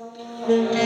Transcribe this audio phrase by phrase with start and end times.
[0.00, 0.79] Música